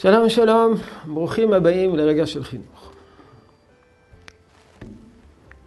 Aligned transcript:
שלום 0.00 0.28
שלום, 0.28 0.74
ברוכים 1.06 1.52
הבאים 1.52 1.96
לרגע 1.96 2.26
של 2.26 2.44
חינוך. 2.44 2.92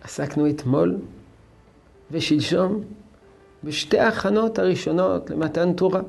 עסקנו 0.02 0.50
אתמול 0.50 0.98
ושלשום 2.12 2.84
בשתי 3.64 4.00
ההכנות 4.00 4.60
הראשונות 4.60 5.30
למתן 5.30 5.74
תורה. 5.74 6.02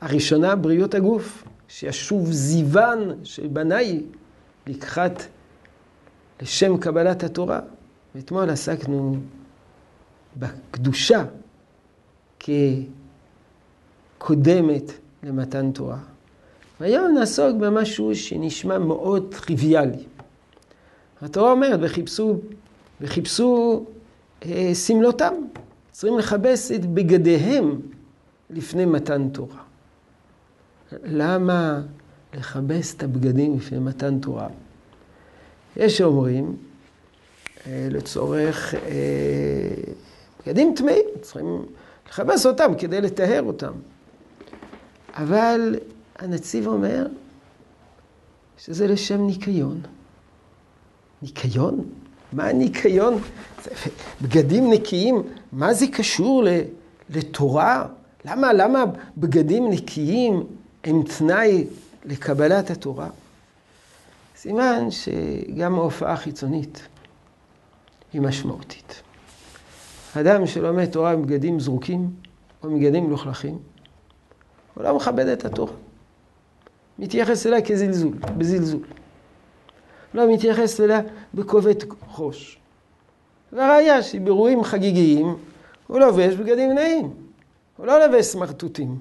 הראשונה, 0.00 0.56
בריאות 0.56 0.94
הגוף, 0.94 1.44
שישוב 1.68 2.32
זיוון 2.32 3.24
של 3.24 3.46
בניי 3.46 4.02
לקחת 4.66 5.22
לשם 6.42 6.76
קבלת 6.76 7.22
התורה. 7.22 7.60
ואתמול 8.14 8.50
עסקנו 8.50 9.16
בקדושה 10.36 11.24
כקודמת 14.18 14.92
למתן 15.22 15.72
תורה. 15.72 16.13
והיום 16.80 17.14
נעסוק 17.14 17.56
במשהו 17.56 18.14
שנשמע 18.14 18.78
מאוד 18.78 19.34
טריוויאלי. 19.38 20.04
התורה 21.22 21.50
אומרת, 21.50 21.80
וחיפשו, 21.82 22.36
וחיפשו 23.00 23.84
אה, 24.44 24.70
סמלותם. 24.72 25.34
צריכים 25.92 26.18
לכבס 26.18 26.72
את 26.72 26.86
בגדיהם 26.86 27.80
לפני 28.50 28.84
מתן 28.84 29.28
תורה. 29.28 29.62
למה 31.04 31.80
לכבס 32.34 32.94
את 32.94 33.02
הבגדים 33.02 33.56
לפני 33.56 33.78
מתן 33.78 34.18
תורה? 34.18 34.48
יש 35.76 35.98
שאומרים, 35.98 36.56
אה, 37.66 37.88
לצורך 37.90 38.74
אה, 38.74 38.80
בגדים 40.40 40.74
טמאים, 40.76 41.04
צריכים 41.20 41.66
לכבס 42.08 42.46
אותם 42.46 42.72
כדי 42.78 43.00
לטהר 43.00 43.42
אותם. 43.42 43.72
אבל 45.14 45.76
הנציב 46.18 46.66
אומר 46.66 47.06
שזה 48.58 48.86
לשם 48.86 49.26
ניקיון. 49.26 49.80
ניקיון? 51.22 51.84
מה 52.32 52.44
הניקיון? 52.44 53.18
בגדים 54.22 54.72
נקיים, 54.72 55.22
מה 55.52 55.74
זה 55.74 55.86
קשור 55.86 56.44
לתורה? 57.10 57.86
למה, 58.24 58.52
למה 58.52 58.84
בגדים 59.16 59.70
נקיים 59.70 60.46
הם 60.84 61.02
תנאי 61.02 61.66
לקבלת 62.04 62.70
התורה? 62.70 63.08
סימן 64.36 64.90
שגם 64.90 65.74
ההופעה 65.74 66.12
החיצונית 66.12 66.88
היא 68.12 68.20
משמעותית. 68.20 69.02
אדם 70.16 70.46
שלומד 70.46 70.86
תורה 70.86 71.12
עם 71.12 71.22
בגדים 71.22 71.60
זרוקים 71.60 72.10
או 72.62 72.68
עם 72.68 72.78
בגדים 72.78 73.06
מלוכלכים, 73.06 73.58
הוא 74.74 74.84
לא 74.84 74.96
מכבד 74.96 75.26
את 75.26 75.44
התורה. 75.44 75.72
מתייחס 76.98 77.46
אליה 77.46 77.62
כזלזול, 77.62 78.14
בזלזול. 78.38 78.82
לא 80.14 80.34
מתייחס 80.34 80.80
אליה 80.80 81.00
בכובד 81.34 81.74
ראש. 82.18 82.58
והראיה 83.52 84.02
שבאירועים 84.02 84.64
חגיגיים 84.64 85.36
הוא 85.86 86.00
לובש 86.00 86.34
בגדים 86.34 86.72
נעים. 86.72 87.14
הוא 87.76 87.86
לא 87.86 88.06
לובש 88.06 88.24
סמרטוטים. 88.24 88.98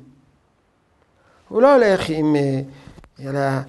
הוא 1.50 1.61
לא 1.61 1.73
הולך 1.73 2.09
עם 2.09 2.35
אה, 3.19 3.61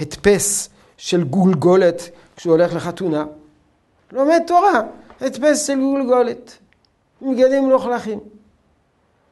הדפס 0.00 0.68
של 0.96 1.24
גולגולת 1.24 2.10
כשהוא 2.36 2.52
הולך 2.52 2.74
לחתונה. 2.74 3.24
לומד 4.12 4.42
תורה, 4.46 4.80
הדפס 5.20 5.66
של 5.66 5.80
גולגולת, 5.80 6.58
בגדים 7.22 7.66
מלוכלכים. 7.68 8.20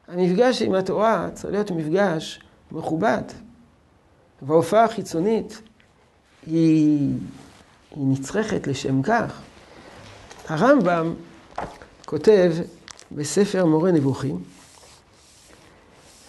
המפגש 0.07 0.61
עם 0.61 0.73
התורה 0.73 1.29
צריך 1.33 1.53
להיות 1.53 1.71
מפגש 1.71 2.39
מכובד. 2.71 3.21
וההופעה 4.45 4.83
החיצונית 4.83 5.61
היא, 6.45 7.13
היא 7.91 8.07
נצרכת 8.07 8.67
לשם 8.67 9.01
כך. 9.01 9.41
הרמב"ם 10.47 11.13
כותב 12.05 12.53
בספר 13.11 13.65
מורה 13.65 13.91
נבוכים, 13.91 14.43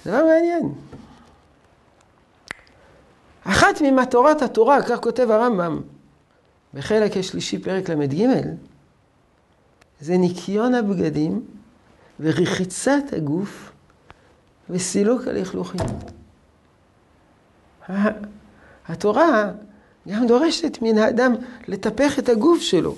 דבר 0.07 0.25
מעניין. 0.25 0.73
אחת 3.45 3.81
ממטרות 3.81 4.43
התורה, 4.43 4.83
כך 4.83 5.01
כותב 5.01 5.31
הרמב"ם, 5.31 5.81
בחלק 6.75 7.17
השלישי, 7.17 7.59
פרק 7.59 7.91
ל"ג, 7.91 8.27
זה 10.01 10.17
ניקיון 10.17 10.75
הבגדים 10.75 11.45
ורחיצת 12.21 13.03
הגוף 13.17 13.73
וסילוק 14.71 15.29
הלכלוכים. 15.29 15.81
התורה 18.89 19.51
גם 20.09 20.27
דורשת 20.27 20.79
מן 20.83 20.99
האדם 20.99 21.35
לטפח 21.69 22.19
את 22.19 22.29
הגוף 22.29 22.61
שלו. 22.61 22.95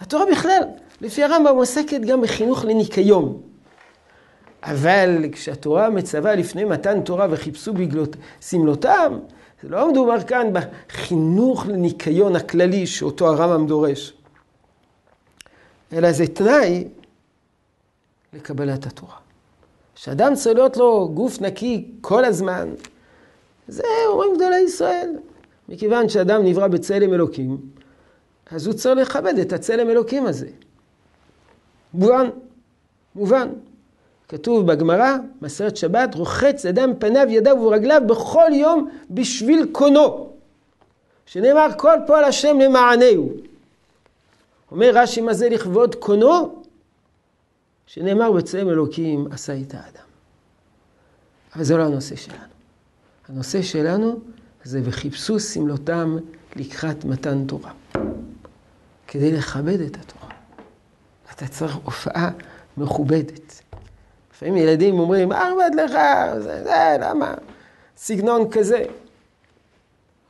התורה 0.00 0.24
בכלל, 0.30 0.62
לפי 1.00 1.24
הרמב"ם, 1.24 1.56
עוסקת 1.56 2.00
גם 2.00 2.20
בחינוך 2.20 2.64
לניקיון. 2.64 3.40
אבל 4.62 5.24
כשהתורה 5.32 5.90
מצווה 5.90 6.34
לפני 6.34 6.64
מתן 6.64 7.00
תורה 7.00 7.26
וחיפשו 7.30 7.72
בגלות 7.72 8.16
סמלותם, 8.40 9.18
זה 9.62 9.68
לא 9.68 9.90
מדובר 9.90 10.22
כאן 10.22 10.52
בחינוך 10.52 11.66
לניקיון 11.66 12.36
הכללי 12.36 12.86
שאותו 12.86 13.28
הרמב"ם 13.28 13.66
דורש, 13.66 14.12
אלא 15.92 16.12
זה 16.12 16.26
תנאי 16.26 16.84
לקבלת 18.32 18.86
התורה. 18.86 19.16
שאדם 19.94 20.34
צריך 20.34 20.56
להיות 20.56 20.76
לו 20.76 21.10
גוף 21.14 21.40
נקי 21.40 21.90
כל 22.00 22.24
הזמן, 22.24 22.68
זה 23.68 23.82
אומרים 24.06 24.34
גדולי 24.36 24.60
ישראל. 24.60 25.10
מכיוון 25.68 26.08
שאדם 26.08 26.44
נברא 26.44 26.68
בצלם 26.68 27.14
אלוקים, 27.14 27.58
אז 28.50 28.66
הוא 28.66 28.74
צריך 28.74 29.08
לכבד 29.10 29.38
את 29.38 29.52
הצלם 29.52 29.90
אלוקים 29.90 30.26
הזה. 30.26 30.48
מובן, 31.94 32.28
מובן. 33.14 33.48
כתוב 34.28 34.66
בגמרא, 34.72 35.16
מסרת 35.42 35.76
שבת, 35.76 36.14
רוחץ 36.14 36.66
אדם 36.66 36.92
פניו, 36.98 37.26
ידיו 37.28 37.56
ורגליו 37.60 38.02
בכל 38.06 38.50
יום 38.52 38.90
בשביל 39.10 39.68
קונו. 39.72 40.32
שנאמר 41.26 41.66
כל 41.76 41.96
פועל 42.06 42.24
השם 42.24 42.58
למענהו. 42.60 43.32
אומר 44.70 44.90
רש"י 44.94 45.20
מה 45.20 45.34
זה 45.34 45.48
לכבוד 45.48 45.94
קונו? 45.94 46.62
שנאמר 47.86 48.32
בצלם 48.32 48.68
אלוקים 48.68 49.26
עשה 49.30 49.52
את 49.52 49.74
האדם. 49.74 50.06
אבל 51.56 51.64
זה 51.64 51.76
לא 51.76 51.82
הנושא 51.82 52.16
שלנו. 52.16 52.55
הנושא 53.28 53.62
שלנו 53.62 54.20
זה 54.64 54.80
וחיפשו 54.84 55.40
סמלותם 55.40 56.16
לקראת 56.56 57.04
מתן 57.04 57.46
תורה. 57.46 57.72
כדי 59.06 59.32
לכבד 59.32 59.80
את 59.80 59.96
התורה. 59.96 60.28
אתה 61.34 61.48
צריך 61.48 61.74
הופעה 61.84 62.30
מכובדת. 62.76 63.62
לפעמים 64.32 64.56
ילדים 64.56 64.98
אומרים, 64.98 65.28
מה 65.28 65.48
עובד 65.48 65.70
לך? 65.84 65.92
זה, 66.42 66.64
זה, 66.64 66.96
למה? 67.00 67.34
סגנון 67.96 68.50
כזה. 68.50 68.84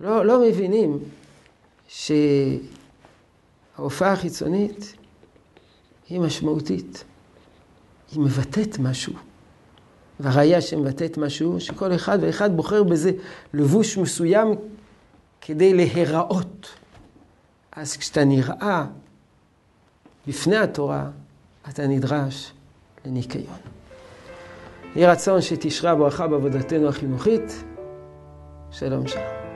לא, 0.00 0.26
לא 0.26 0.42
מבינים 0.48 0.98
שההופעה 1.88 2.62
החיצונית 4.12 4.94
היא 6.08 6.20
משמעותית. 6.20 7.04
היא 8.12 8.20
מבטאת 8.20 8.78
משהו. 8.78 9.12
והראיה 10.20 10.60
שמבטאת 10.60 11.18
משהו, 11.18 11.60
שכל 11.60 11.94
אחד 11.94 12.18
ואחד 12.20 12.56
בוחר 12.56 12.82
בזה 12.82 13.10
לבוש 13.54 13.98
מסוים 13.98 14.54
כדי 15.40 15.74
להיראות. 15.74 16.68
אז 17.72 17.96
כשאתה 17.96 18.24
נראה 18.24 18.86
בפני 20.26 20.56
התורה, 20.56 21.10
אתה 21.68 21.86
נדרש 21.86 22.52
לניקיון. 23.04 23.56
יהי 24.96 25.06
רצון 25.06 25.42
שתשרה 25.42 25.94
ברכה 25.94 26.26
בעבודתנו 26.26 26.88
החינוכית. 26.88 27.64
שלום 28.70 29.06
שלום. 29.06 29.55